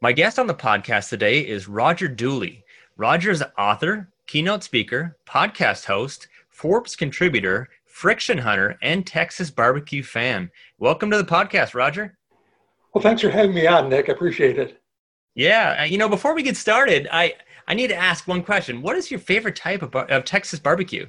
[0.00, 2.64] My guest on the podcast today is Roger Dooley.
[2.96, 10.02] Roger is an author, keynote speaker, podcast host, Forbes contributor, friction hunter, and Texas barbecue
[10.02, 10.50] fan.
[10.78, 12.18] Welcome to the podcast, Roger.
[12.92, 14.08] Well, thanks for having me on, Nick.
[14.10, 14.82] I appreciate it.
[15.34, 17.34] Yeah, uh, you know, before we get started, I
[17.66, 18.82] I need to ask one question.
[18.82, 21.06] What is your favorite type of, of Texas barbecue?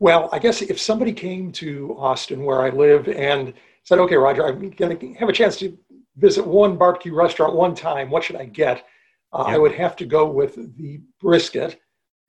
[0.00, 3.54] Well, I guess if somebody came to Austin, where I live, and
[3.84, 5.78] said, "Okay, Roger, I'm going to have a chance to
[6.18, 8.10] visit one barbecue restaurant one time.
[8.10, 8.84] What should I get?
[9.32, 9.54] Uh, yeah.
[9.54, 11.80] I would have to go with the brisket.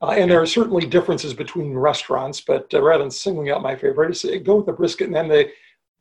[0.02, 3.76] Uh, and there are certainly differences between restaurants, but uh, rather than singling out my
[3.76, 5.08] favorite, I go with the brisket.
[5.08, 5.50] And then the,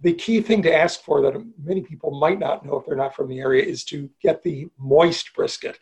[0.02, 3.16] the key thing to ask for that many people might not know if they're not
[3.16, 5.78] from the area is to get the moist brisket.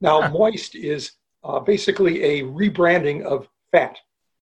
[0.00, 0.30] Now, huh.
[0.30, 1.12] moist is
[1.44, 3.98] uh, basically a rebranding of fat.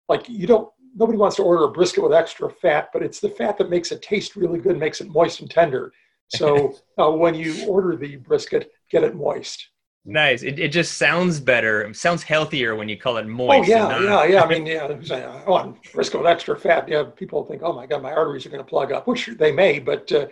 [0.07, 3.29] Like you don't, nobody wants to order a brisket with extra fat, but it's the
[3.29, 5.91] fat that makes it taste really good, makes it moist and tender.
[6.29, 9.69] So uh, when you order the brisket, get it moist.
[10.05, 10.43] Nice.
[10.43, 11.83] It, it just sounds better.
[11.83, 13.69] It sounds healthier when you call it moist.
[13.69, 14.01] Oh yeah, not...
[14.01, 14.43] yeah, yeah.
[14.43, 15.41] I mean, yeah.
[15.45, 16.87] I want brisket with extra fat.
[16.87, 19.51] Yeah, people think, oh my god, my arteries are going to plug up, which they
[19.51, 20.27] may, but uh,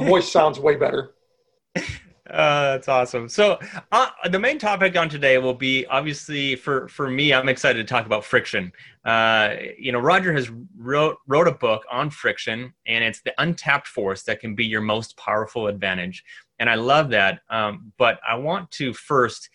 [0.00, 1.12] moist sounds way better.
[2.30, 3.28] Uh, that's awesome.
[3.28, 3.58] So
[3.90, 7.34] uh, the main topic on today will be obviously for for me.
[7.34, 8.72] I'm excited to talk about friction.
[9.04, 13.88] Uh, you know, Roger has wrote wrote a book on friction, and it's the untapped
[13.88, 16.24] force that can be your most powerful advantage.
[16.60, 17.40] And I love that.
[17.50, 19.50] Um, but I want to first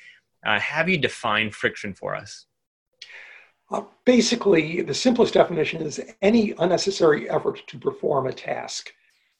[0.46, 2.48] uh, have you define friction for us.
[4.04, 8.94] Basically, the simplest definition is any unnecessary effort to perform a task,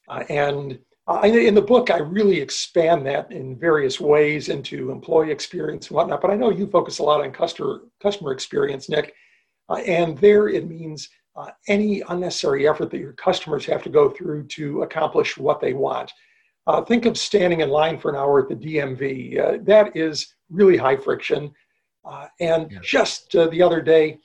[0.08, 5.32] uh, and uh, in the book, I really expand that in various ways into employee
[5.32, 6.22] experience and whatnot.
[6.22, 9.14] But I know you focus a lot on customer customer experience, Nick.
[9.70, 14.10] Uh, and there, it means uh, any unnecessary effort that your customers have to go
[14.10, 16.12] through to accomplish what they want.
[16.66, 19.40] Uh, think of standing in line for an hour at the DMV.
[19.40, 21.54] Uh, that is really high friction.
[22.04, 22.80] Uh, and yeah.
[22.84, 24.18] just the other day,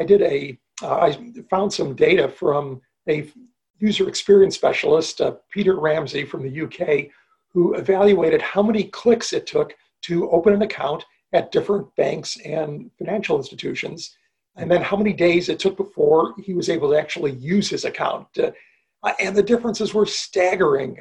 [0.00, 1.16] I did a I
[1.48, 3.30] found some data from a
[3.78, 7.10] user experience specialist, uh, Peter Ramsey from the UK,
[7.52, 12.90] who evaluated how many clicks it took to open an account at different banks and
[12.98, 14.16] financial institutions,
[14.56, 17.84] and then how many days it took before he was able to actually use his
[17.84, 18.26] account.
[18.38, 20.96] Uh, and the differences were staggering.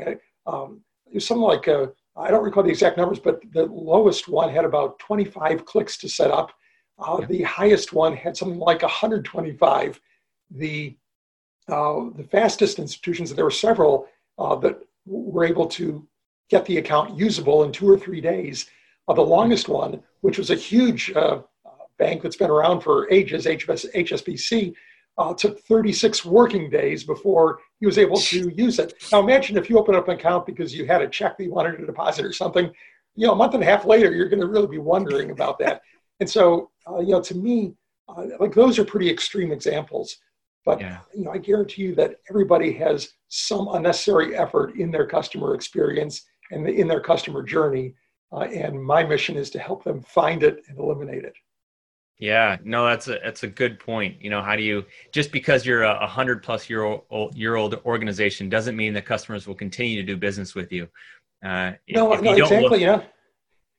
[0.45, 3.65] Uh, um, it was something like, uh, I don't recall the exact numbers, but the
[3.65, 6.51] lowest one had about 25 clicks to set up.
[6.99, 10.01] Uh, the highest one had something like 125.
[10.51, 10.97] The
[11.69, 14.07] uh, the fastest institutions, there were several
[14.37, 16.05] uh, that were able to
[16.49, 18.69] get the account usable in two or three days.
[19.07, 21.39] Uh, the longest one, which was a huge uh,
[21.97, 24.73] bank that's been around for ages, HS, HSBC,
[25.17, 28.93] uh, took 36 working days before he was able to use it.
[29.11, 31.51] Now imagine if you open up an account because you had a check that you
[31.51, 32.71] wanted to deposit or something.
[33.15, 35.59] You know, a month and a half later, you're going to really be wondering about
[35.59, 35.81] that.
[36.19, 37.75] And so, you know, to me,
[38.39, 40.17] like those are pretty extreme examples.
[40.65, 40.99] But yeah.
[41.13, 46.23] you know, I guarantee you that everybody has some unnecessary effort in their customer experience
[46.51, 47.95] and in their customer journey.
[48.31, 51.35] Uh, and my mission is to help them find it and eliminate it.
[52.19, 54.21] Yeah, no, that's a that's a good point.
[54.21, 57.75] You know, how do you just because you're a hundred plus year old year old
[57.85, 60.87] organization doesn't mean that customers will continue to do business with you.
[61.43, 62.69] Uh, no, no, exactly.
[62.69, 63.01] Look- yeah,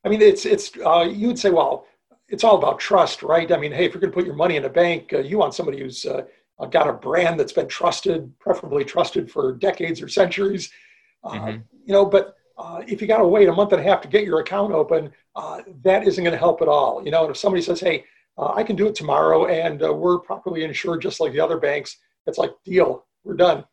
[0.05, 1.87] I mean, it's it's uh, you would say, well,
[2.29, 3.51] it's all about trust, right?
[3.51, 5.39] I mean, hey, if you're going to put your money in a bank, uh, you
[5.39, 6.25] want somebody who's uh,
[6.59, 10.71] uh, got a brand that's been trusted, preferably trusted for decades or centuries.
[11.23, 11.59] Uh, mm-hmm.
[11.87, 14.09] You know, but uh, if you got to wait a month and a half to
[14.09, 17.05] get your account open, uh, that isn't going to help at all.
[17.05, 18.05] You know, and if somebody says, "Hey,
[18.39, 21.59] uh, I can do it tomorrow," and uh, we're properly insured just like the other
[21.59, 21.97] banks,
[22.27, 23.65] it's like deal, we're done.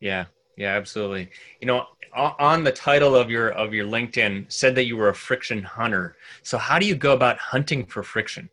[0.00, 1.30] Yeah, yeah, absolutely.
[1.60, 5.14] You know, on the title of your of your LinkedIn said that you were a
[5.14, 6.16] friction hunter.
[6.42, 8.48] So how do you go about hunting for friction?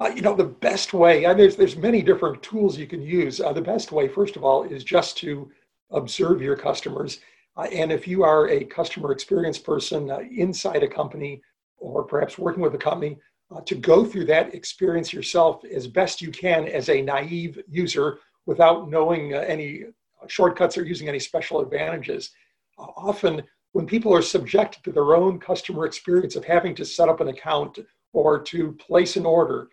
[0.00, 3.40] Uh, you know, the best way, there's, there's many different tools you can use.
[3.40, 5.50] Uh, the best way, first of all, is just to
[5.90, 7.18] observe your customers.
[7.56, 11.42] Uh, and if you are a customer experience person uh, inside a company
[11.78, 13.16] or perhaps working with a company,
[13.50, 18.18] uh, to go through that experience yourself as best you can as a naive user
[18.46, 19.84] without knowing uh, any
[20.28, 22.30] shortcuts or using any special advantages.
[22.78, 23.42] often
[23.72, 27.28] when people are subjected to their own customer experience of having to set up an
[27.28, 27.78] account
[28.12, 29.68] or to place an order,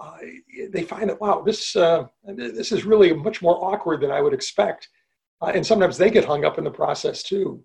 [0.00, 0.16] uh,
[0.70, 4.32] they find that wow, this uh, this is really much more awkward than I would
[4.32, 4.88] expect,
[5.42, 7.62] uh, and sometimes they get hung up in the process too.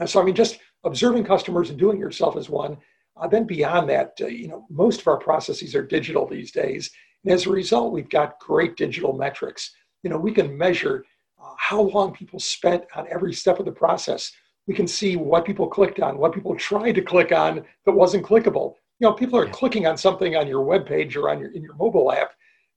[0.00, 2.78] And so, I mean, just observing customers and doing yourself is one.
[3.16, 6.90] Uh, then beyond that, uh, you know, most of our processes are digital these days,
[7.24, 9.72] and as a result, we've got great digital metrics.
[10.02, 11.04] You know, we can measure
[11.40, 14.32] uh, how long people spent on every step of the process.
[14.66, 18.26] We can see what people clicked on, what people tried to click on that wasn't
[18.26, 18.74] clickable.
[18.98, 19.52] You know, people are yeah.
[19.52, 22.32] clicking on something on your web page or on your in your mobile app,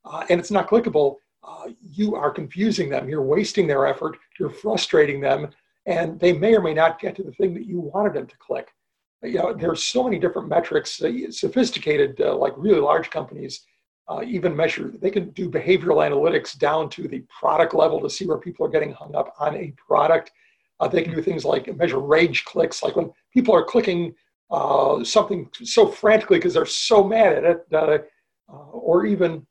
[0.06, 1.16] uh, and it's not clickable.
[1.44, 3.10] Uh, you are confusing them.
[3.10, 4.18] You're wasting their effort.
[4.40, 5.50] You're frustrating them,
[5.86, 8.38] and they may or may not get to the thing that you wanted them to
[8.38, 8.70] click.
[9.24, 11.02] You know, there's so many different metrics.
[11.02, 13.66] Uh, sophisticated, uh, like really large companies,
[14.12, 18.26] uh, even measure, they can do behavioral analytics down to the product level to see
[18.26, 20.32] where people are getting hung up on a product.
[20.80, 24.14] Uh, they can do things like measure rage clicks, like when people are clicking
[24.52, 27.98] uh, something so frantically because they're so mad at it, uh,
[28.52, 29.46] uh, or even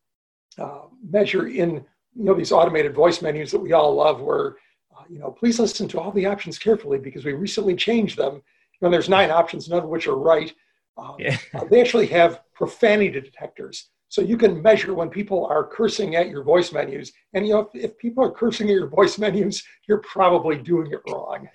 [0.59, 4.57] uh, measure in you know these automated voice menus that we all love, where
[5.09, 8.43] you know please listen to all the options carefully because we recently changed them.
[8.81, 10.53] When there's nine options, none of which are right.
[10.97, 11.37] Um, yeah.
[11.71, 16.43] they actually have profanity detectors so you can measure when people are cursing at your
[16.43, 17.13] voice menus.
[17.33, 20.91] And you know, if, if people are cursing at your voice menus, you're probably doing
[20.91, 21.49] it wrong.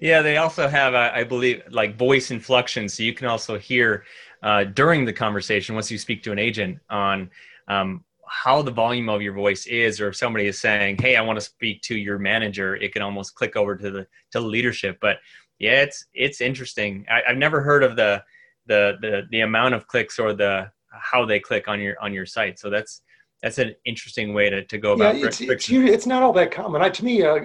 [0.00, 2.88] Yeah, they also have, uh, I believe, like voice inflection.
[2.88, 4.04] So you can also hear
[4.42, 7.30] uh, during the conversation, once you speak to an agent, on
[7.68, 11.20] um, how the volume of your voice is, or if somebody is saying, "Hey, I
[11.20, 14.46] want to speak to your manager," it can almost click over to the to the
[14.46, 14.98] leadership.
[15.00, 15.18] But
[15.58, 17.06] yeah, it's it's interesting.
[17.10, 18.22] I, I've never heard of the
[18.66, 22.26] the the the amount of clicks or the how they click on your on your
[22.26, 22.58] site.
[22.58, 23.02] So that's
[23.42, 26.50] that's an interesting way to, to go about yeah, it's, it's, it's, not all that
[26.50, 26.82] common.
[26.82, 27.44] I, to me, uh,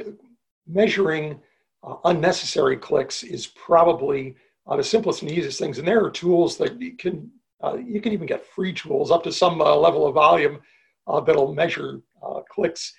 [0.68, 1.40] measuring
[1.86, 4.36] uh, unnecessary clicks is probably
[4.68, 5.78] uh, the simplest and easiest things.
[5.78, 7.32] And there are tools that you can
[7.64, 10.60] uh, you can even get free tools up to some uh, level of volume
[11.08, 12.02] uh, that'll measure
[12.50, 12.94] clicks.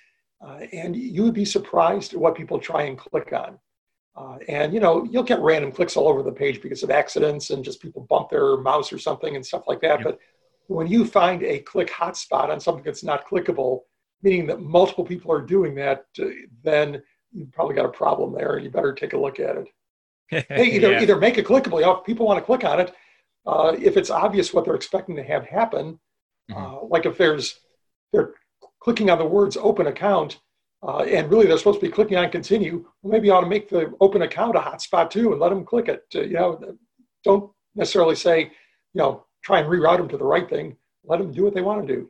[0.73, 3.59] and you would be surprised at what people try and click on.
[4.17, 7.51] Uh, and you know you'll get random clicks all over the page because of accidents
[7.51, 9.99] and just people bump their mouse or something and stuff like that.
[9.99, 10.03] Yep.
[10.03, 10.19] But
[10.67, 13.81] when you find a click hotspot on something that's not clickable,
[14.23, 16.25] meaning that multiple people are doing that, uh,
[16.63, 17.03] then
[17.37, 19.67] you've probably got a problem there, and you better take a look at it.
[20.49, 21.01] hey, either yeah.
[21.01, 21.79] either make it clickable.
[21.79, 22.93] You know, if people want to click on it,
[23.45, 25.99] uh, if it's obvious what they're expecting to have happen,
[26.51, 26.61] mm-hmm.
[26.61, 27.59] uh, like if there's
[28.11, 28.33] they're
[28.81, 30.39] clicking on the words "open account,"
[30.83, 33.47] uh, and really they're supposed to be clicking on continue, well, maybe you ought to
[33.47, 36.03] make the open account a hotspot too and let them click it.
[36.13, 36.77] Uh, you know,
[37.23, 38.49] don't necessarily say, you
[38.95, 40.75] know, try and reroute them to the right thing.
[41.05, 42.09] Let them do what they want to do.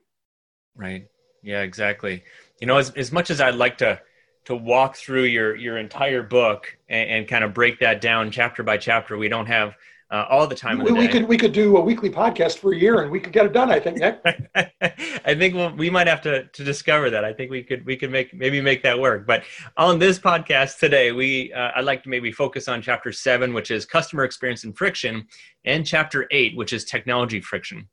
[0.75, 1.07] Right.
[1.43, 2.23] Yeah, exactly.
[2.59, 4.01] You know, as, as much as I'd like to
[4.47, 8.63] to walk through your your entire book and, and kind of break that down chapter
[8.63, 9.75] by chapter, we don't have
[10.09, 10.79] uh, all the time.
[10.79, 13.19] We, the we could we could do a weekly podcast for a year, and we
[13.19, 13.69] could get it done.
[13.69, 14.21] I think Nick.
[14.55, 17.25] I think we'll, we might have to to discover that.
[17.25, 19.27] I think we could we could make maybe make that work.
[19.27, 19.43] But
[19.75, 23.69] on this podcast today, we uh, I'd like to maybe focus on chapter seven, which
[23.69, 25.27] is customer experience and friction,
[25.65, 27.89] and chapter eight, which is technology friction.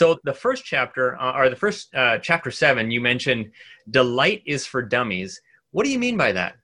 [0.00, 3.50] So the first chapter, uh, or the first uh, chapter seven, you mentioned
[3.90, 5.38] delight is for dummies.
[5.72, 6.56] What do you mean by that?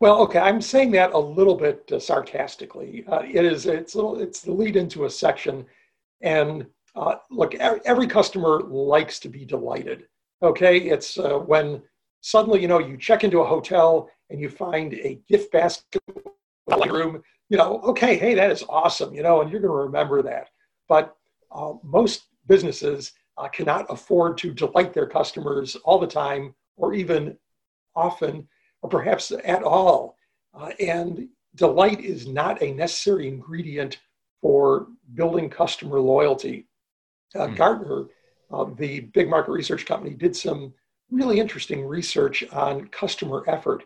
[0.00, 3.04] Well, okay, I'm saying that a little bit uh, sarcastically.
[3.06, 5.66] Uh, it is it's it's the lead into a section,
[6.22, 6.64] and
[6.96, 10.06] uh, look, every customer likes to be delighted.
[10.42, 11.82] Okay, it's uh, when
[12.22, 16.00] suddenly you know you check into a hotel and you find a gift basket
[16.88, 17.22] room.
[17.50, 19.12] You know, okay, hey, that is awesome.
[19.12, 20.48] You know, and you're going to remember that.
[20.88, 21.14] But
[21.54, 27.36] uh, most businesses uh, cannot afford to delight their customers all the time or even
[27.94, 28.46] often
[28.82, 30.16] or perhaps at all.
[30.54, 33.98] Uh, and delight is not a necessary ingredient
[34.40, 36.66] for building customer loyalty.
[37.34, 37.56] Uh, mm.
[37.56, 38.06] Gartner,
[38.52, 40.74] uh, the big market research company, did some
[41.10, 43.84] really interesting research on customer effort.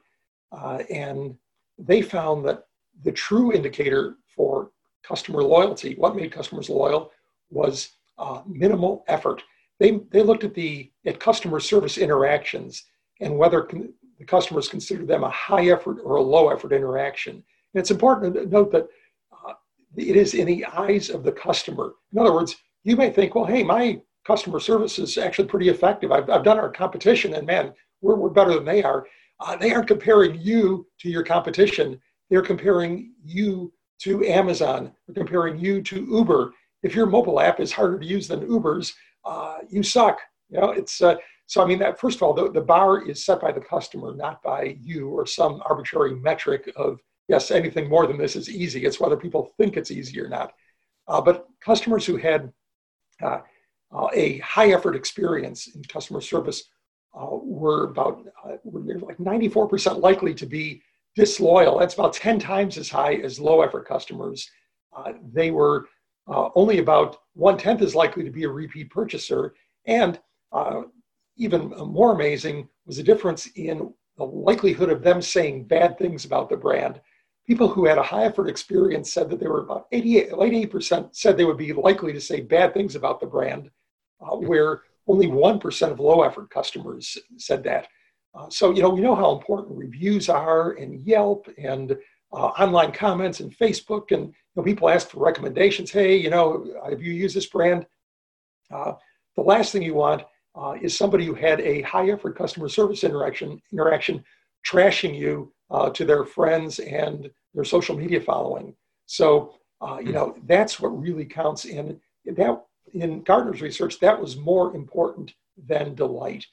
[0.51, 1.37] Uh, and
[1.79, 2.67] they found that
[3.03, 4.71] the true indicator for
[5.03, 7.13] customer loyalty, what made customers loyal,
[7.51, 9.43] was uh, minimal effort.
[9.79, 12.85] They, they looked at the at customer service interactions
[13.21, 17.35] and whether con- the customers consider them a high effort or a low effort interaction.
[17.35, 18.89] And it's important to note that
[19.33, 19.53] uh,
[19.97, 21.93] it is in the eyes of the customer.
[22.13, 26.11] In other words, you may think, well, hey, my customer service is actually pretty effective.
[26.11, 29.07] I've, I've done our competition, and man, we're, we're better than they are.
[29.41, 32.01] Uh, they aren't comparing you to your competition.
[32.31, 34.93] They're comparing you to Amazon.
[35.07, 36.53] They're comparing you to Uber.
[36.83, 40.19] If your mobile app is harder to use than Uber's, uh, you suck.
[40.51, 41.17] You know, it's uh,
[41.47, 44.15] so, I mean, that first of all, the, the bar is set by the customer,
[44.15, 48.85] not by you or some arbitrary metric of, yes, anything more than this is easy.
[48.85, 50.53] It's whether people think it's easy or not.
[51.07, 52.53] Uh, but customers who had
[53.23, 53.39] uh,
[53.95, 56.65] uh, a high effort experience in customer service
[57.15, 58.27] uh, were about
[58.65, 60.83] were like 94% likely to be
[61.15, 61.79] disloyal.
[61.79, 64.51] That's about 10 times as high as low effort customers.
[65.33, 65.87] They were
[66.29, 69.55] only about one tenth as likely to be a repeat purchaser.
[69.87, 70.19] And
[71.37, 76.49] even more amazing was the difference in the likelihood of them saying bad things about
[76.49, 77.01] the brand.
[77.47, 81.37] People who had a high effort experience said that they were about 88, 88% said
[81.37, 83.71] they would be likely to say bad things about the brand,
[84.21, 87.87] uh, where only 1% of low effort customers said that.
[88.35, 91.97] Uh, so, you know, we know how important reviews are and Yelp and
[92.33, 94.11] uh, online comments and Facebook.
[94.11, 95.91] And know, people ask for recommendations.
[95.91, 97.87] Hey, you know, have you used this brand?
[98.73, 98.95] Uh,
[99.37, 100.23] the last thing you want
[100.55, 104.25] uh, is somebody who had a high effort customer service interaction, interaction
[104.67, 108.75] trashing you uh, to their friends and their social media following.
[109.07, 110.15] So, uh, you hmm.
[110.15, 111.65] know, that's what really counts.
[111.65, 112.63] in that
[112.95, 115.35] in Gartner's research, that was more important
[115.67, 116.47] than delight.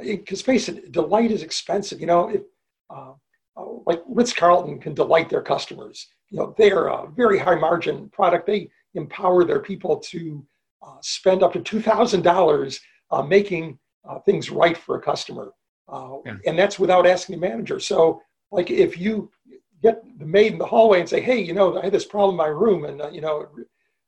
[0.00, 2.00] Because uh, face it, delight is expensive.
[2.00, 2.42] You know, if,
[2.90, 3.12] uh,
[3.56, 6.08] uh, like Ritz Carlton can delight their customers.
[6.30, 8.46] You know, they are a very high margin product.
[8.46, 10.44] They empower their people to
[11.00, 12.80] spend up to two thousand dollars
[13.10, 13.78] uh, making
[14.08, 15.52] uh, things right for a customer.
[15.88, 16.36] Uh, yeah.
[16.46, 17.78] And that's without asking the manager.
[17.78, 19.30] So, like, if you
[19.82, 22.34] get the maid in the hallway and say, "Hey, you know, I had this problem
[22.34, 23.48] in my room," and uh, you know,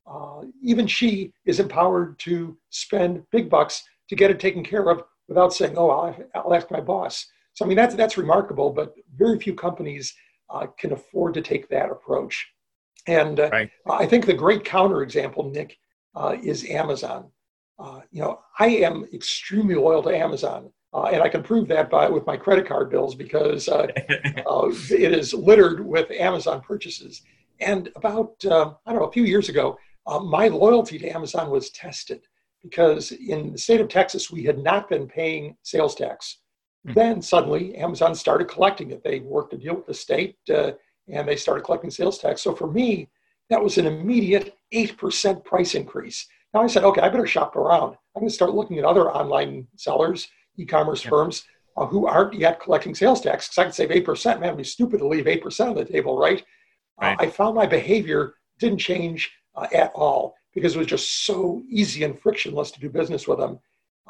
[0.06, 5.02] uh, even she is empowered to spend big bucks to get it taken care of
[5.28, 8.94] without saying, "Oh, I'll, I'll ask my boss." So, I mean, that's that's remarkable, but
[9.16, 10.14] very few companies
[10.50, 12.48] uh, can afford to take that approach.
[13.06, 13.70] And right.
[13.88, 15.78] I think the great counterexample, Nick,
[16.42, 17.30] is Amazon.
[17.78, 20.70] Uh, you know, I am extremely loyal to Amazon.
[20.92, 23.86] Uh, and I can prove that by with my credit card bills because uh,
[24.46, 27.22] uh, it is littered with Amazon purchases.
[27.60, 31.50] And about uh, I don't know a few years ago, uh, my loyalty to Amazon
[31.50, 32.22] was tested
[32.62, 36.38] because in the state of Texas we had not been paying sales tax.
[36.94, 39.02] Then suddenly Amazon started collecting it.
[39.02, 42.42] They worked a deal with the state and they started collecting sales tax.
[42.42, 43.08] So for me,
[43.50, 46.26] that was an immediate eight percent price increase.
[46.52, 47.96] Now I said, okay, I better shop around.
[48.14, 51.10] I'm going to start looking at other online sellers, e-commerce yeah.
[51.10, 51.44] firms
[51.76, 54.40] uh, who aren't yet collecting sales tax because I can save eight percent.
[54.40, 56.40] Man, it'd be stupid to leave eight percent on the table, right?
[57.00, 57.20] Uh, right.
[57.20, 61.62] Uh, I found my behavior didn't change uh, at all because it was just so
[61.70, 63.58] easy and frictionless to do business with them.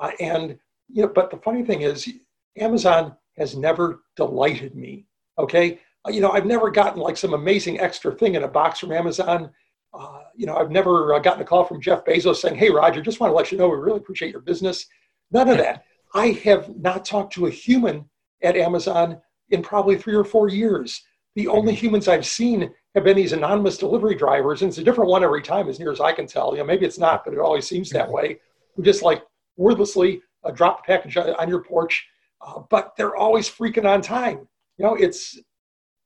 [0.01, 0.59] Uh, and
[0.89, 2.09] you know, but the funny thing is,
[2.57, 5.07] Amazon has never delighted me.
[5.39, 8.81] Okay, uh, you know, I've never gotten like some amazing extra thing in a box
[8.81, 9.51] from Amazon.
[9.95, 13.01] Uh, you know, I've never uh, gotten a call from Jeff Bezos saying, "Hey, Roger,
[13.01, 14.87] just want to let you know we really appreciate your business."
[15.31, 15.85] None of that.
[16.15, 18.09] I have not talked to a human
[18.43, 21.03] at Amazon in probably three or four years.
[21.35, 21.81] The only mm-hmm.
[21.81, 25.43] humans I've seen have been these anonymous delivery drivers, and it's a different one every
[25.43, 26.53] time, as near as I can tell.
[26.53, 28.15] You know, maybe it's not, but it always seems that mm-hmm.
[28.15, 28.41] way.
[28.75, 29.23] Who just like
[29.57, 32.07] wordlessly uh, drop a package on your porch,
[32.41, 34.49] uh, but they're always freaking on time.
[34.77, 35.39] You know, it's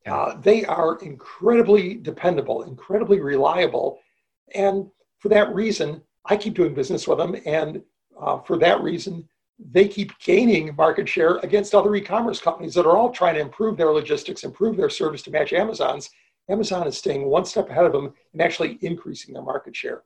[0.07, 4.01] uh, they are incredibly dependable, incredibly reliable.
[4.55, 7.37] And for that reason, I keep doing business with them.
[7.47, 7.83] And
[8.21, 9.29] uh, for that reason,
[9.71, 13.41] they keep gaining market share against other e commerce companies that are all trying to
[13.41, 16.11] improve their logistics, improve their service to match Amazon's.
[16.49, 20.03] Amazon is staying one step ahead of them and actually increasing their market share.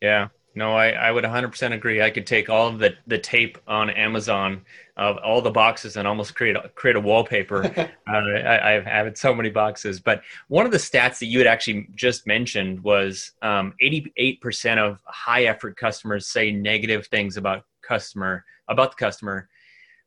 [0.00, 2.02] Yeah, no, I, I would 100% agree.
[2.02, 4.62] I could take all of the, the tape on Amazon
[4.96, 7.64] of all the boxes and almost create a, create a wallpaper.
[8.06, 10.00] uh, I, I've had so many boxes.
[10.00, 15.00] But one of the stats that you had actually just mentioned was um, 88% of
[15.04, 19.48] high effort customers say negative things about customer about the customer.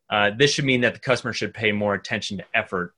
[0.08, 2.94] Uh, this should mean that the customer should pay more attention to effort.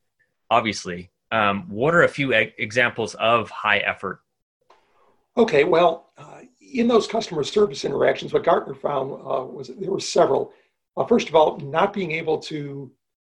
[0.50, 4.20] Obviously, um, what are a few e- examples of high effort?
[5.36, 6.10] Okay, well.
[6.18, 6.40] Uh,
[6.72, 10.52] in those customer service interactions, what Gartner found uh, was there were several.
[10.96, 12.90] Uh, first of all, not being able to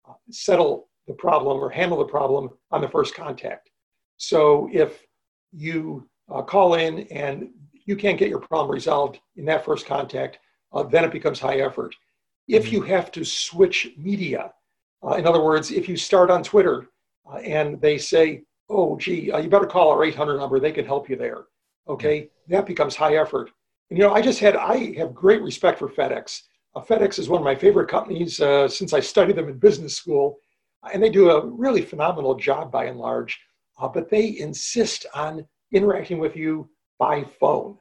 [0.08, 3.70] uh, settle the problem or handle the problem on the first contact.
[4.18, 5.04] So if
[5.52, 7.50] you uh, call in and
[7.86, 10.40] you can't get your problem resolved in that first contact,
[10.74, 11.96] uh, then it becomes high effort.
[12.48, 12.76] If mm-hmm.
[12.76, 14.52] you have to switch media,
[15.04, 16.88] uh, in other words, if you start on Twitter
[17.44, 21.16] and they say, oh, gee, you better call our 800 number, they can help you
[21.16, 21.46] there
[21.88, 23.52] okay, that becomes high effort.
[23.90, 26.42] And, you know, I just had, I have great respect for FedEx.
[26.76, 29.96] Uh, FedEx is one of my favorite companies uh, since I studied them in business
[29.96, 30.38] school.
[30.94, 33.40] And they do a really phenomenal job by and large,
[33.80, 37.78] uh, but they insist on interacting with you by phone.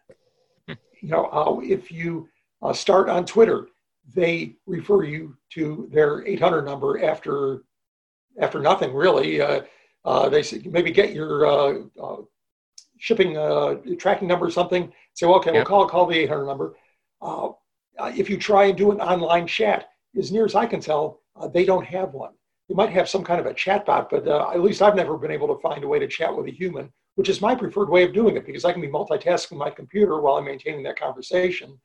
[0.67, 0.75] Hmm.
[1.03, 2.29] You know, uh, if you
[2.63, 3.69] uh, start on Twitter,
[4.15, 7.63] they refer you to their 800 number after
[8.41, 9.41] after nothing really.
[9.41, 9.63] Uh,
[10.05, 12.17] uh, they say, maybe get your uh, uh
[12.99, 14.93] shipping uh, tracking number or something.
[15.15, 15.55] Say, well, okay, yep.
[15.55, 16.77] we'll call call the 800 number.
[17.21, 17.51] Uh,
[18.17, 21.21] if you try and do an online chat, as near as I can tell,
[21.53, 22.33] they don't have one.
[22.69, 25.31] They might have some kind of a chat bot, but at least I've never been
[25.31, 28.05] able to find a way to chat with a human, which is my preferred way
[28.05, 31.79] of doing it because I can be multitasking my computer while I'm maintaining that conversation.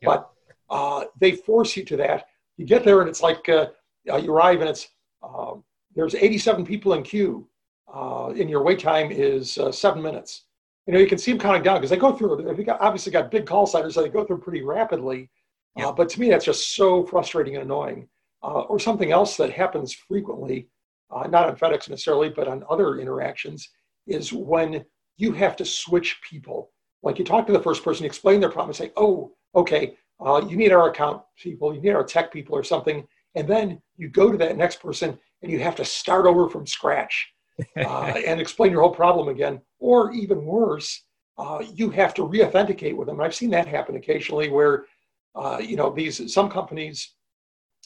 [0.00, 0.10] Yep.
[0.10, 0.30] But
[0.70, 2.26] uh, they force you to that.
[2.56, 3.68] You get there and it's like uh,
[4.10, 4.88] uh you arrive and it's
[5.22, 5.64] um,
[5.94, 7.46] there's 87 people in queue,
[7.92, 10.44] uh, and your wait time is uh, seven minutes.
[10.86, 12.54] You know, you can see them counting down because they go through.
[12.56, 15.30] They got, obviously got big call centers, so they go through pretty rapidly.
[15.76, 15.88] Yeah.
[15.88, 18.08] Uh, but to me, that's just so frustrating and annoying.
[18.42, 20.68] Uh, or something else that happens frequently,
[21.14, 23.68] uh, not on FedEx necessarily, but on other interactions,
[24.08, 24.84] is when
[25.16, 26.72] you have to switch people.
[27.04, 30.44] Like you talk to the first person, explain their problem, and say, "Oh, okay, uh,
[30.48, 33.06] you need our account people, you need our tech people or something.
[33.34, 36.66] And then you go to that next person and you have to start over from
[36.66, 37.32] scratch
[37.76, 39.60] uh, and explain your whole problem again.
[39.78, 41.04] Or even worse,
[41.38, 43.20] uh, you have to re-authenticate with them.
[43.20, 44.86] I've seen that happen occasionally where,
[45.34, 47.14] uh, you know, these some companies,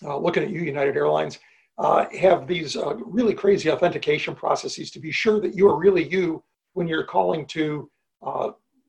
[0.05, 1.39] uh, looking at you, United Airlines,
[1.79, 6.43] uh, have these really crazy authentication processes to be sure that you are really you
[6.73, 7.91] when you're calling to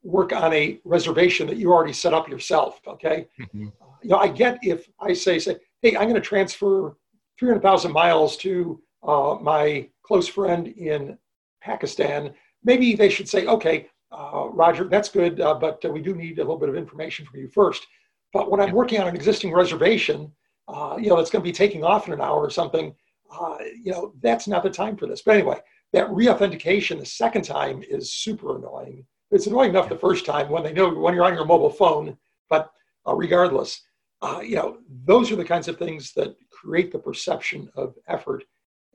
[0.07, 2.79] work on a reservation that you already set up yourself.
[2.87, 3.27] Okay.
[3.39, 3.67] Mm-hmm.
[3.81, 6.97] Uh, you know, I get if I say, say, hey, I'm going to transfer
[7.39, 11.17] 300,000 miles to uh, my close friend in
[11.61, 12.33] Pakistan.
[12.63, 16.41] Maybe they should say, okay, uh, Roger, that's good, uh, but we do need a
[16.41, 17.85] little bit of information from you first.
[18.33, 20.31] But when I'm working on an existing reservation,
[20.67, 22.95] uh, you know, it's going to be taking off in an hour or something.
[23.31, 25.21] Uh, you know, that's not the time for this.
[25.21, 25.59] But anyway,
[25.93, 30.63] that re-authentication the second time is super annoying it's annoying enough the first time when
[30.63, 32.17] they know when you're on your mobile phone,
[32.49, 32.71] but
[33.07, 33.81] uh, regardless,
[34.21, 38.43] uh, you know, those are the kinds of things that create the perception of effort.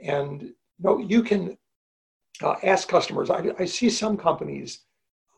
[0.02, 1.56] And know, you can
[2.42, 3.30] uh, ask customers.
[3.30, 4.80] I, I, see some companies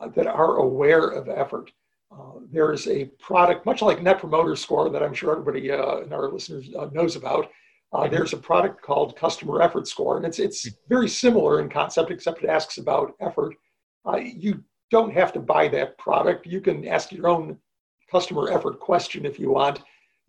[0.01, 1.71] uh, that are aware of effort.
[2.11, 5.99] Uh, there is a product, much like Net Promoter Score, that I'm sure everybody uh,
[5.99, 7.51] in our listeners knows about.
[7.93, 8.15] Mm-hmm.
[8.15, 12.43] There's a product called Customer Effort Score, and it's it's very similar in concept, except
[12.43, 13.55] it asks about effort.
[14.23, 16.47] you don't have to buy that product.
[16.47, 17.59] You can ask your own
[18.11, 19.81] customer effort question if you want,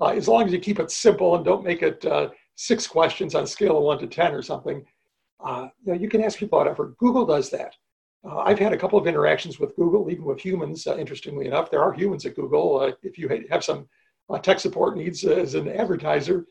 [0.02, 3.36] uh, as long as you keep it simple and don't make it uh, six questions
[3.36, 4.84] on a scale of one to 10 or something.
[5.46, 6.98] Uh, you, know, you can ask people about effort.
[6.98, 7.76] Google does that.
[8.28, 11.70] Uh, I've had a couple of interactions with Google, even with humans, uh, interestingly enough.
[11.70, 13.88] There are humans at Google uh, if you have some
[14.42, 16.48] tech support needs as an advertiser.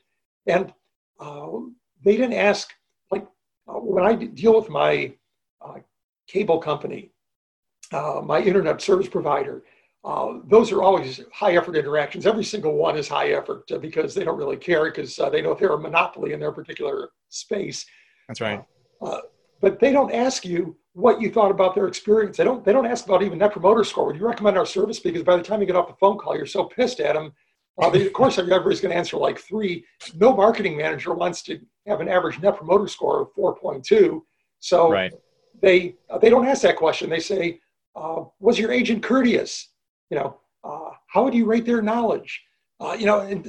[0.46, 0.72] And
[1.18, 2.72] they didn't ask,
[3.11, 3.26] like,
[3.66, 5.14] when I deal with my
[6.28, 7.11] cable company,
[7.92, 9.62] uh, my internet service provider.
[10.04, 12.26] Uh, those are always high effort interactions.
[12.26, 15.40] Every single one is high effort uh, because they don't really care because uh, they
[15.40, 17.87] know they're a monopoly in their particular space.
[18.28, 18.62] That's right.
[19.04, 19.20] Uh, uh,
[19.60, 22.36] but they don't ask you what you thought about their experience.
[22.36, 22.64] They don't.
[22.64, 24.06] They don't ask about even net promoter score.
[24.06, 24.98] Would you recommend our service?
[25.00, 27.32] Because by the time you get off the phone call, you're so pissed at them.
[27.92, 29.84] They, of course, everybody's going to answer like three.
[30.14, 34.20] No marketing manager wants to have an average net promoter score of 4.2.
[34.60, 35.12] So right.
[35.60, 37.10] they they don't ask that question.
[37.10, 37.60] They say,
[37.96, 39.70] uh, was your agent courteous?
[40.10, 42.42] You know, uh, how would you rate their knowledge?
[42.80, 43.46] Uh, you know, and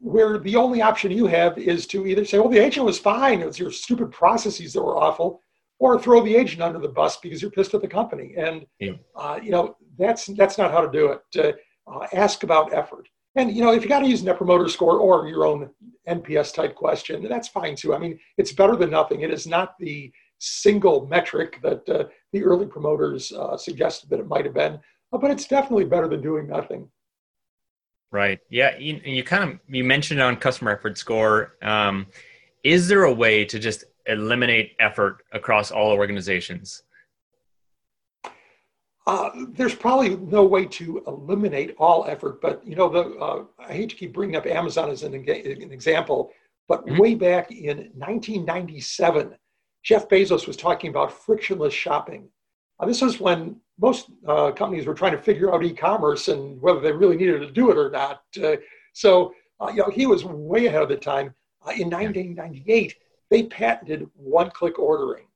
[0.00, 3.40] where the only option you have is to either say, well, the agent was fine,
[3.40, 5.42] it was your stupid processes that were awful,
[5.80, 8.34] or throw the agent under the bus because you're pissed at the company.
[8.36, 8.92] And, yeah.
[9.14, 11.56] Uh, you know, that's, that's not how to do it.
[11.86, 13.08] Uh, ask about effort.
[13.36, 15.70] And, you know, if you got to use net promoter score or your own
[16.08, 17.94] NPS type question, that's fine too.
[17.94, 19.20] I mean, it's better than nothing.
[19.20, 24.28] It is not the single metric that uh, the early promoters uh, suggested that it
[24.28, 24.80] might have been,
[25.12, 26.88] but it's definitely better than doing nothing.
[28.10, 28.38] Right.
[28.48, 28.76] Yeah.
[28.78, 31.56] You, you kind of you mentioned on customer effort score.
[31.62, 32.06] Um,
[32.64, 36.82] is there a way to just eliminate effort across all organizations?
[39.06, 43.72] Uh, there's probably no way to eliminate all effort, but you know, the uh, I
[43.72, 46.30] hate to keep bringing up Amazon as an, an example,
[46.68, 46.98] but mm-hmm.
[46.98, 49.34] way back in 1997,
[49.82, 52.28] Jeff Bezos was talking about frictionless shopping.
[52.78, 56.80] Uh, this was when most uh, companies were trying to figure out e-commerce and whether
[56.80, 58.22] they really needed to do it or not.
[58.42, 58.56] Uh,
[58.92, 61.34] so, uh, you know, he was way ahead of the time.
[61.66, 62.96] Uh, in 1998,
[63.30, 65.26] they patented one-click ordering,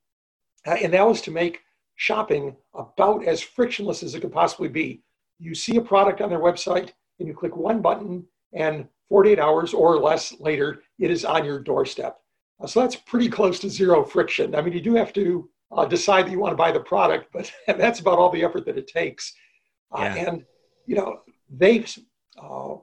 [0.66, 1.60] uh, and that was to make
[1.96, 5.02] shopping about as frictionless as it could possibly be.
[5.38, 9.74] You see a product on their website, and you click one button, and 48 hours
[9.74, 12.18] or less later, it is on your doorstep.
[12.60, 14.54] Uh, so that's pretty close to zero friction.
[14.54, 17.28] I mean, you do have to uh, decide that you want to buy the product,
[17.32, 19.34] but that's about all the effort that it takes.
[19.90, 20.44] Uh, and,
[20.86, 21.92] you know, they've,
[22.40, 22.74] uh,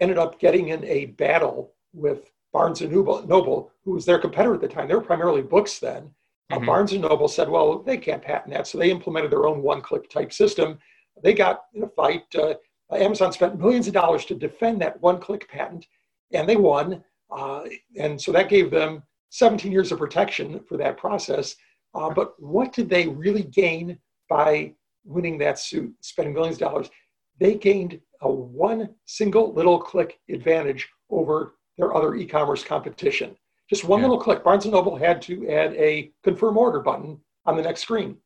[0.00, 4.60] ended up getting in a battle with Barnes and Noble, who was their competitor at
[4.60, 4.88] the time.
[4.88, 6.10] They were primarily books then.
[6.50, 6.62] Uh, mm-hmm.
[6.62, 9.62] Uh, Barnes and Noble said, "Well, they can't patent that," so they implemented their own
[9.62, 10.78] one-click type system.
[11.22, 12.24] They got in a fight.
[12.34, 12.54] Uh,
[12.92, 15.86] Amazon spent millions of dollars to defend that one-click patent,
[16.32, 17.02] and they won.
[17.30, 17.64] Uh,
[17.96, 21.56] and so that gave them 17 years of protection for that process.
[21.94, 24.72] Uh, but what did they really gain by
[25.04, 26.90] winning that suit, spending millions of dollars?
[27.38, 33.36] They gained a one single little click advantage over their other e-commerce competition.
[33.68, 34.06] Just one yeah.
[34.06, 34.44] little click.
[34.44, 38.16] Barnes & Noble had to add a confirm order button on the next screen.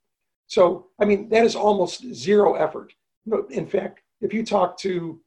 [0.48, 2.92] So, I mean, that is almost zero effort.
[3.50, 5.20] In fact, if you talk to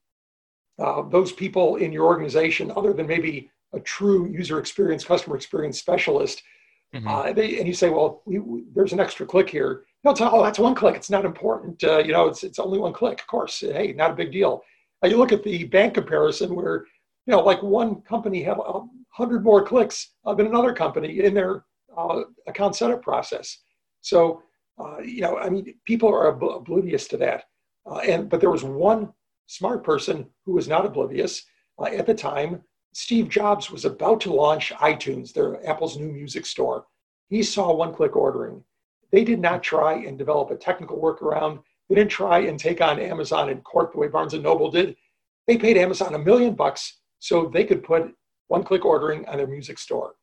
[0.78, 5.78] uh, those people in your organization, other than maybe a true user experience, customer experience
[5.78, 6.42] specialist,
[6.94, 7.08] mm-hmm.
[7.08, 9.84] uh, they, and you say, well, we, we, there's an extra click here.
[10.04, 10.96] They'll tell, oh, that's one click.
[10.96, 11.84] It's not important.
[11.84, 13.20] Uh, you know, it's, it's only one click.
[13.20, 14.62] Of course, hey, not a big deal.
[15.04, 16.86] you look at the bank comparison where,
[17.26, 21.66] you know, like one company had a hundred more clicks than another company in their
[21.98, 23.60] uh, account setup process.
[24.02, 24.42] So,
[24.80, 27.44] uh, you know, I mean, people are ob- oblivious to that.
[27.90, 29.10] Uh, and but there was one
[29.48, 31.44] smart person who was not oblivious
[31.80, 32.62] uh, at the time
[32.94, 36.86] Steve Jobs was about to launch iTunes, their Apple's new music store.
[37.30, 38.64] He saw one click ordering.
[39.12, 41.62] They did not try and develop a technical workaround.
[41.88, 44.96] They didn't try and take on Amazon in court the way Barnes and Noble did.
[45.48, 48.14] They paid Amazon a million bucks so they could put
[48.48, 50.16] one click ordering on their music store.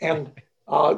[0.00, 0.32] And
[0.68, 0.96] uh,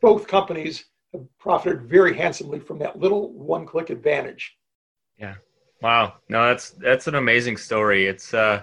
[0.00, 4.56] both companies have profited very handsomely from that little one click advantage.
[5.18, 5.34] Yeah.
[5.82, 6.14] Wow.
[6.28, 8.06] No, that's that's an amazing story.
[8.06, 8.62] It's uh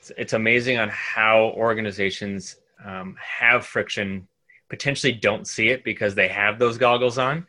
[0.00, 4.26] it's, it's amazing on how organizations um, have friction,
[4.70, 7.46] potentially don't see it because they have those goggles on.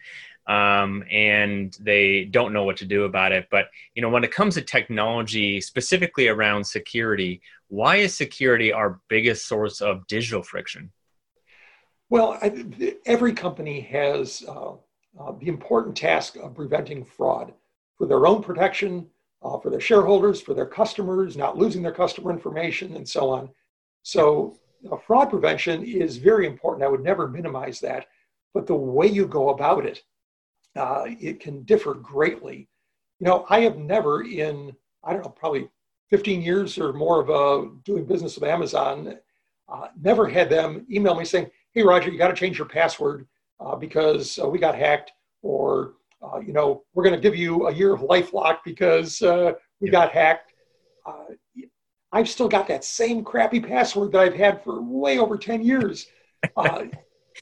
[0.47, 3.47] Um, and they don't know what to do about it.
[3.49, 8.99] But you know, when it comes to technology, specifically around security, why is security our
[9.07, 10.91] biggest source of digital friction?
[12.09, 12.65] Well, I,
[13.05, 14.71] every company has uh,
[15.17, 17.53] uh, the important task of preventing fraud
[17.97, 19.07] for their own protection,
[19.43, 23.49] uh, for their shareholders, for their customers, not losing their customer information, and so on.
[24.03, 24.57] So,
[25.05, 26.83] fraud prevention is very important.
[26.83, 28.07] I would never minimize that,
[28.53, 30.03] but the way you go about it,
[30.75, 32.67] uh, it can differ greatly.
[33.19, 35.69] You know, I have never, in I don't know, probably
[36.09, 39.17] 15 years or more of uh, doing business with Amazon,
[39.69, 43.27] uh, never had them email me saying, "Hey, Roger, you got to change your password
[43.59, 47.67] uh, because uh, we got hacked," or uh, you know, we're going to give you
[47.67, 49.91] a year of LifeLock because uh, we yeah.
[49.91, 50.53] got hacked.
[51.05, 51.23] Uh,
[52.11, 56.07] I've still got that same crappy password that I've had for way over 10 years.
[56.57, 56.85] Uh,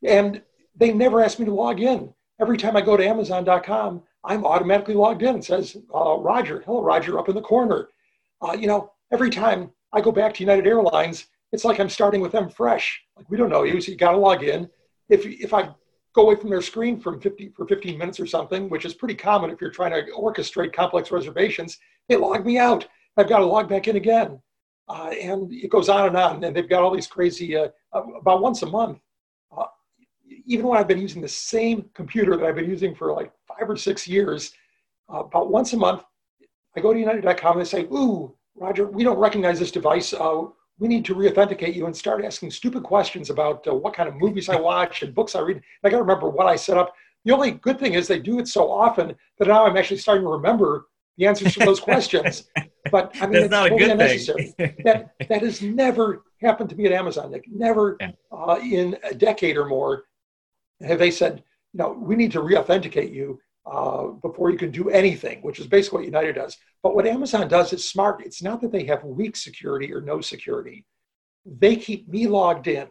[0.03, 0.41] and
[0.75, 2.13] they never ask me to log in.
[2.41, 5.37] Every time I go to Amazon.com, I'm automatically logged in.
[5.37, 7.87] It says, uh, Roger, hello, Roger, up in the corner.
[8.41, 12.19] Uh, you know, every time I go back to United Airlines, it's like I'm starting
[12.19, 13.01] with them fresh.
[13.15, 14.69] Like, we don't know you, so you got to log in.
[15.07, 15.69] If, if I
[16.13, 19.15] go away from their screen from 50 for 15 minutes or something, which is pretty
[19.15, 21.77] common if you're trying to orchestrate complex reservations.
[22.07, 22.87] They log me out.
[23.17, 24.39] I've got to log back in again.
[24.87, 26.43] Uh, and it goes on and on.
[26.43, 28.99] And they've got all these crazy, uh, about once a month,
[29.55, 29.65] uh,
[30.45, 33.69] even when I've been using the same computer that I've been using for like five
[33.69, 34.51] or six years,
[35.13, 36.03] uh, about once a month,
[36.75, 40.13] I go to United.com and they say, Ooh, Roger, we don't recognize this device.
[40.79, 44.15] We need to re-authenticate you and start asking stupid questions about uh, what kind of
[44.15, 45.61] movies I watch and books I read.
[45.83, 46.93] I got to remember what I set up.
[47.25, 50.23] The only good thing is they do it so often that now I'm actually starting
[50.23, 50.87] to remember
[51.17, 52.49] the answers to those questions.
[52.91, 54.55] But I mean, That's it's not totally unnecessary.
[54.57, 57.29] that that has never happened to me at Amazon.
[57.29, 58.11] Like never yeah.
[58.31, 60.05] uh, in a decade or more
[60.81, 63.39] have they said, you know, we need to re-authenticate you
[63.69, 66.57] uh, before you can do anything, which is basically what United does.
[66.81, 68.25] But what Amazon does is smart.
[68.25, 70.85] It's not that they have weak security or no security.
[71.45, 72.87] They keep me logged in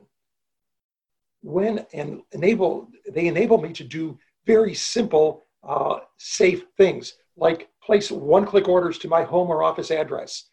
[1.42, 8.10] when and enable they enable me to do very simple, uh, safe things like place
[8.10, 10.44] one-click orders to my home or office address.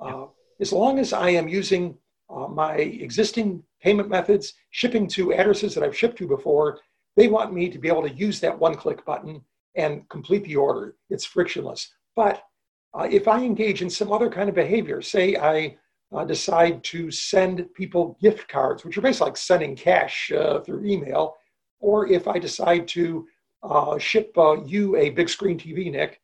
[0.00, 0.26] Uh,
[0.60, 1.96] as long as I am using
[2.30, 6.80] uh, my existing payment methods, shipping to addresses that I've shipped to before,
[7.16, 9.42] they want me to be able to use that one-click button
[9.76, 10.96] and complete the order.
[11.10, 11.92] It's frictionless.
[12.16, 12.42] But
[12.94, 15.76] uh, if I engage in some other kind of behavior, say I
[16.14, 20.84] uh, decide to send people gift cards, which are basically like sending cash uh, through
[20.84, 21.34] email,
[21.80, 23.26] or if I decide to
[23.62, 26.20] uh, ship uh, you a big screen TV, Nick,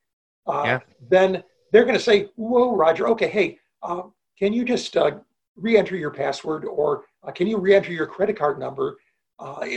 [0.46, 0.80] uh, yeah.
[1.08, 3.58] then they're going to say, Whoa, Roger, okay, hey,
[4.38, 4.96] can you just
[5.56, 8.98] re enter your password or can you re enter your credit card number?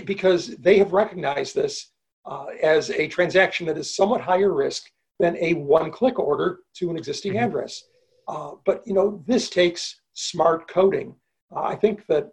[0.06, 1.93] because they have recognized this
[2.26, 6.90] uh, as a transaction that is somewhat higher risk than a one click order to
[6.90, 7.46] an existing mm-hmm.
[7.46, 7.84] address.
[8.28, 11.16] Uh, but you know, this takes smart coding.
[11.56, 12.30] Uh, I think that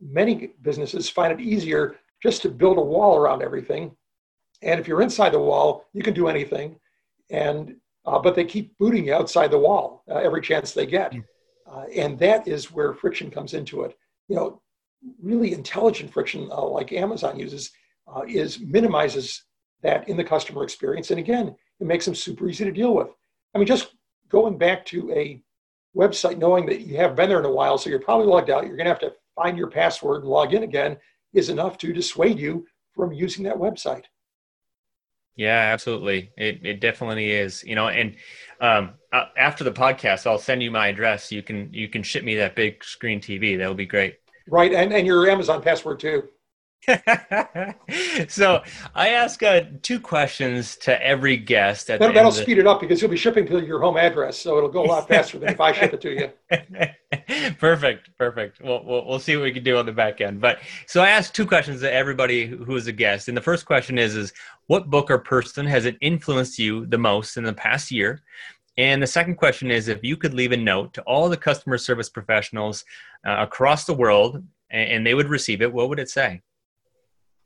[0.00, 3.96] many businesses find it easier just to build a wall around everything.
[4.62, 6.76] And if you're inside the wall, you can do anything.
[7.30, 11.14] And uh, but they keep booting you outside the wall uh, every chance they get.
[11.14, 11.20] Hmm.
[11.66, 13.96] Uh, and that is where friction comes into it.
[14.28, 14.62] You know,
[15.22, 17.70] really intelligent friction, uh, like Amazon uses,
[18.06, 19.44] uh, is minimizes
[19.82, 21.10] that in the customer experience.
[21.10, 23.08] And again, it makes them super easy to deal with.
[23.54, 23.94] I mean, just
[24.28, 25.42] going back to a
[25.96, 28.66] website, knowing that you have been there in a while, so you're probably logged out,
[28.66, 30.96] you're going to have to find your password and log in again,
[31.32, 34.04] is enough to dissuade you from using that website.
[35.36, 36.30] Yeah, absolutely.
[36.36, 37.64] It it definitely is.
[37.64, 38.14] You know, and
[38.60, 41.32] um, uh, after the podcast, I'll send you my address.
[41.32, 43.58] You can you can ship me that big screen TV.
[43.58, 44.18] That would be great.
[44.48, 46.28] Right, and and your Amazon password too.
[48.28, 48.62] so
[48.94, 51.90] I ask uh, two questions to every guest.
[51.90, 54.56] At that, will speed it up because you'll be shipping to your home address, so
[54.56, 57.54] it'll go a lot faster than if I ship it to you.
[57.58, 58.60] perfect, perfect.
[58.60, 60.40] We'll, we'll, we'll see what we can do on the back end.
[60.40, 63.66] But so I ask two questions to everybody who is a guest, and the first
[63.66, 64.32] question is: is
[64.66, 68.22] what book or person has it influenced you the most in the past year?
[68.76, 71.78] And the second question is if you could leave a note to all the customer
[71.78, 72.84] service professionals
[73.26, 76.42] uh, across the world and, and they would receive it, what would it say?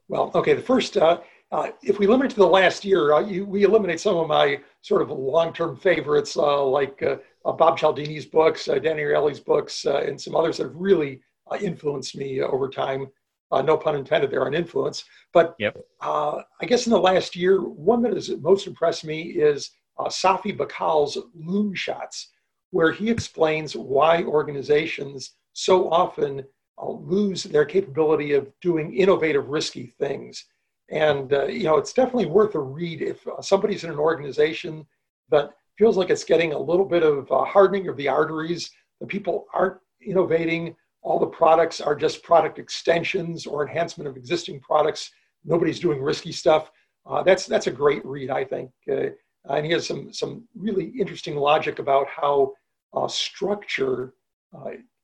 [0.08, 1.20] Well, okay, the first, uh,
[1.52, 4.26] uh, if we limit it to the last year, uh, you, we eliminate some of
[4.26, 9.84] my sort of long-term favorites, uh, like uh, uh, Bob Cialdini's books, Danny Ariely's books,
[9.84, 11.20] and some others that have really
[11.60, 13.06] influenced me over time.
[13.52, 15.04] no pun intended there on influence.
[15.32, 15.76] But yep.
[16.02, 21.18] I guess in the last year, one that has most impressed me is Safi Bahcall's
[21.34, 22.30] Loom Shots,
[22.70, 26.44] where he explains why organizations so often
[26.86, 30.44] lose their capability of doing innovative, risky things.
[30.90, 34.86] And uh, you know, it's definitely worth a read if uh, somebody's in an organization
[35.30, 38.70] that feels like it's getting a little bit of uh, hardening of the arteries.
[39.00, 40.74] The people aren't innovating.
[41.02, 45.10] All the products are just product extensions or enhancement of existing products.
[45.44, 46.70] Nobody's doing risky stuff.
[47.06, 48.70] Uh, that's that's a great read, I think.
[48.90, 49.10] Uh,
[49.48, 52.52] and he has some some really interesting logic about how
[52.94, 54.14] uh, structure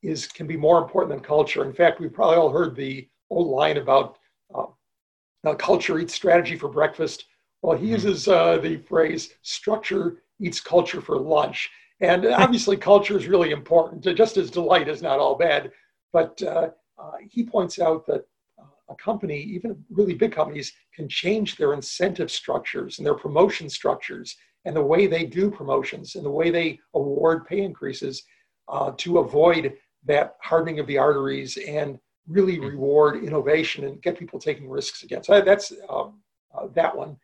[0.05, 1.65] is can be more important than culture.
[1.65, 4.19] In fact, we've probably all heard the old line about
[4.55, 7.27] uh, culture eats strategy for breakfast.
[7.63, 7.95] Well, he mm-hmm.
[7.95, 11.71] uses uh, the phrase structure eats culture for lunch.
[12.01, 15.73] And obviously, culture is really important, just as delight is not all bad.
[16.13, 18.25] But uh, uh, he points out that
[18.61, 23.69] uh, a company, even really big companies, can change their incentive structures and their promotion
[23.69, 28.23] structures and the way they do promotions and the way they award pay increases
[28.69, 32.67] uh, to avoid that hardening of the arteries and really mm-hmm.
[32.67, 35.23] reward innovation and get people taking risks again.
[35.23, 36.21] So that's um,
[36.57, 37.17] uh, that one.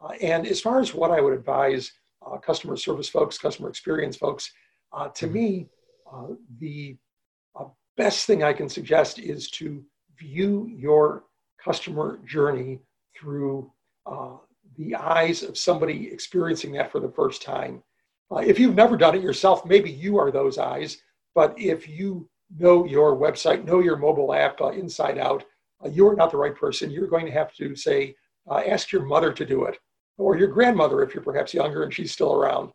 [0.00, 1.92] Uh, and as far as what I would advise
[2.26, 4.52] uh, customer service folks, customer experience folks,
[4.92, 5.34] uh, to mm-hmm.
[5.34, 5.68] me,
[6.12, 6.96] uh, the
[7.58, 7.64] uh,
[7.96, 9.82] best thing I can suggest is to
[10.18, 11.24] view your
[11.62, 12.80] customer journey
[13.16, 13.70] through
[14.78, 17.82] the eyes of somebody experiencing that for the first time.
[18.38, 21.02] if you've never done it yourself, maybe you are those eyes.
[21.34, 25.44] But if you know your website, know your mobile app uh, inside out,
[25.84, 26.90] uh, you're not the right person.
[26.90, 28.14] You're going to have to say,
[28.50, 29.78] uh, ask your mother to do it,
[30.18, 32.70] or your grandmother if you're perhaps younger and she's still around.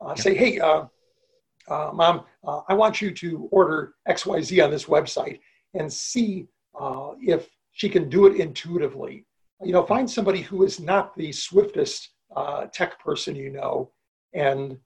[0.00, 0.84] Uh, say, hey, uh,
[1.68, 2.24] uh, mom,
[2.68, 5.38] I want you to order XYZ on this website
[5.74, 6.48] and see
[7.20, 9.24] if she can do it intuitively.
[9.62, 12.10] You know, find somebody who is not the swiftest
[12.72, 13.92] tech person you know
[14.34, 14.76] and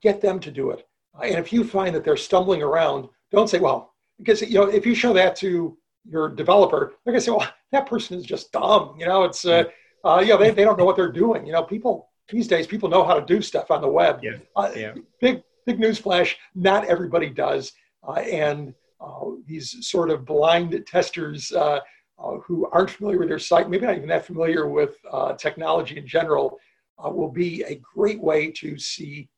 [0.00, 0.86] get them to do it
[1.22, 4.86] and if you find that they're stumbling around, don't say, well, because you know, if
[4.86, 5.76] you show that to
[6.08, 8.94] your developer, they're gonna say, well, that person is just dumb.
[8.98, 9.64] You know, it's uh,
[10.04, 11.46] uh, you know, they, they don't know what they're doing.
[11.46, 14.20] You know, people these days people know how to do stuff on the web.
[14.22, 14.36] Yeah.
[14.56, 14.94] Uh, yeah.
[15.20, 17.72] Big big newsflash, not everybody does.
[18.06, 21.80] Uh, and uh, these sort of blind testers uh,
[22.18, 25.96] uh, who aren't familiar with their site, maybe not even that familiar with uh, technology
[25.98, 26.58] in general,
[27.04, 29.28] uh, will be a great way to see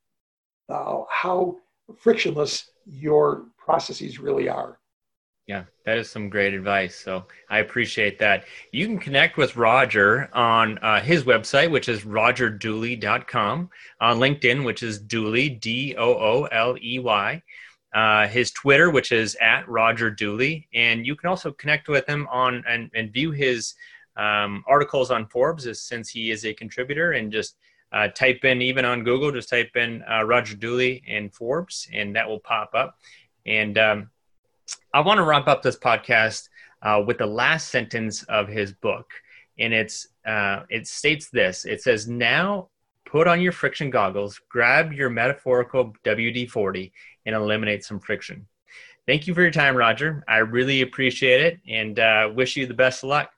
[0.69, 1.57] uh, how
[1.97, 4.79] frictionless your processes really are.
[5.47, 6.95] Yeah, that is some great advice.
[6.95, 8.45] So I appreciate that.
[8.71, 14.83] You can connect with Roger on uh, his website, which is rogerdooley.com, on LinkedIn, which
[14.83, 17.41] is Dooley, D O O L E Y,
[17.93, 20.69] uh, his Twitter, which is at Roger Dooley.
[20.73, 23.73] And you can also connect with him on and, and view his
[24.15, 27.57] um, articles on Forbes since he is a contributor and just
[27.93, 32.15] uh, type in even on Google, just type in uh, Roger Dooley and Forbes, and
[32.15, 32.97] that will pop up.
[33.45, 34.09] And um,
[34.93, 36.49] I want to wrap up this podcast
[36.81, 39.11] uh, with the last sentence of his book,
[39.59, 42.69] and it's uh, it states this: It says, "Now
[43.05, 46.91] put on your friction goggles, grab your metaphorical WD 40,
[47.27, 48.47] and eliminate some friction.
[49.05, 50.23] Thank you for your time, Roger.
[50.27, 53.29] I really appreciate it and uh, wish you the best of luck.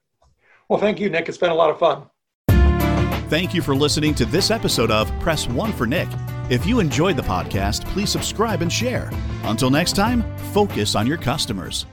[0.70, 1.28] Well, thank you, Nick.
[1.28, 2.04] It's been a lot of fun.
[3.28, 6.08] Thank you for listening to this episode of Press One for Nick.
[6.52, 9.10] If you enjoyed the podcast, please subscribe and share.
[9.46, 11.88] Until next time, focus on your customers.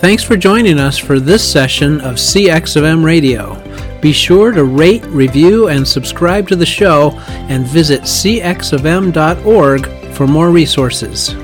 [0.00, 3.62] Thanks for joining us for this session of CX of M Radio.
[4.00, 7.10] Be sure to rate, review, and subscribe to the show
[7.50, 11.34] and visit cxofm.org for more resources.